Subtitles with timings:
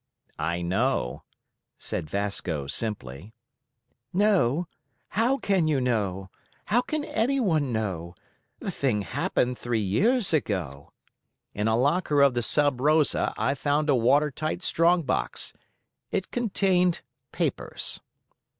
[0.39, 1.21] "I know,"
[1.77, 3.35] said Vasco simply.
[4.11, 4.65] "Know?
[5.09, 6.31] How can you know?
[6.65, 8.15] How can anyone know?
[8.59, 10.91] The thing happened three years ago."
[11.53, 15.53] "In a locker of the Sub Rosa I found a water tight strong box.
[16.09, 17.99] It contained papers."